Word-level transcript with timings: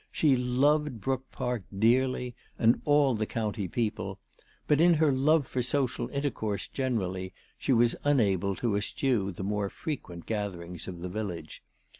She 0.11 0.35
loved 0.35 0.99
Brook 0.99 1.25
Park 1.31 1.61
dearly, 1.77 2.33
and 2.57 2.81
all 2.85 3.13
the 3.13 3.27
county 3.27 3.67
people; 3.67 4.17
but 4.67 4.81
in 4.81 4.95
her 4.95 5.11
love 5.11 5.45
for 5.45 5.61
social 5.61 6.07
inter 6.07 6.31
course 6.31 6.67
generally 6.67 7.33
she 7.59 7.71
was 7.71 7.95
unable 8.03 8.55
to 8.55 8.75
eschew 8.75 9.31
the 9.31 9.43
more 9.43 9.69
frequent 9.69 10.25
gatherings 10.25 10.87
of 10.87 11.01
the 11.01 11.07
village. 11.09 11.61